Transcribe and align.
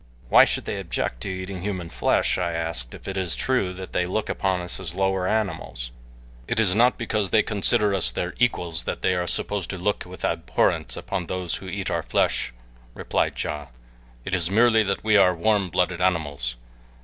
"Why 0.29 0.45
should 0.45 0.65
they 0.65 0.79
object 0.79 1.21
to 1.21 1.29
eating 1.29 1.61
human 1.61 1.91
flesh," 1.91 2.39
I 2.39 2.53
asked, 2.53 2.95
"if 2.95 3.07
it 3.07 3.17
is 3.17 3.35
true 3.35 3.71
that 3.75 3.93
they 3.93 4.07
look 4.07 4.29
upon 4.29 4.59
us 4.59 4.79
as 4.79 4.95
lower 4.95 5.27
animals?" 5.27 5.91
"It 6.47 6.59
is 6.59 6.73
not 6.73 6.97
because 6.97 7.29
they 7.29 7.43
consider 7.43 7.93
us 7.93 8.09
their 8.09 8.33
equals 8.39 8.85
that 8.85 9.03
they 9.03 9.13
are 9.13 9.27
supposed 9.27 9.69
to 9.69 9.77
look 9.77 10.03
with 10.07 10.25
abhorrence 10.25 10.97
upon 10.97 11.27
those 11.27 11.57
who 11.57 11.67
eat 11.69 11.91
our 11.91 12.01
flesh," 12.01 12.51
replied 12.95 13.39
Ja; 13.43 13.67
"it 14.25 14.33
is 14.33 14.49
merely 14.49 14.81
that 14.81 15.03
we 15.03 15.17
are 15.17 15.35
warm 15.35 15.69
blooded 15.69 16.01
animals. 16.01 16.55